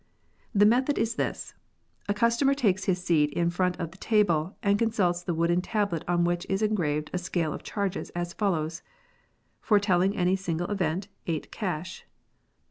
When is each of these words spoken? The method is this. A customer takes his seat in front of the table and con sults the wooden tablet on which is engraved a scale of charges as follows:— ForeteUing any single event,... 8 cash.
The 0.55 0.65
method 0.65 0.97
is 0.97 1.13
this. 1.13 1.53
A 2.09 2.13
customer 2.15 2.55
takes 2.55 2.85
his 2.85 3.03
seat 3.03 3.31
in 3.33 3.51
front 3.51 3.77
of 3.79 3.91
the 3.91 3.99
table 3.99 4.57
and 4.63 4.79
con 4.79 4.89
sults 4.89 5.23
the 5.23 5.35
wooden 5.35 5.61
tablet 5.61 6.03
on 6.07 6.23
which 6.23 6.43
is 6.49 6.63
engraved 6.63 7.11
a 7.13 7.19
scale 7.19 7.53
of 7.53 7.61
charges 7.61 8.09
as 8.15 8.33
follows:— 8.33 8.81
ForeteUing 9.67 10.13
any 10.15 10.35
single 10.35 10.71
event,... 10.71 11.07
8 11.27 11.51
cash. 11.51 12.07